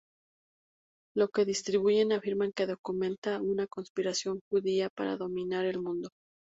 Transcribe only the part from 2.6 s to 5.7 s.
documenta una conspiración judía para dominar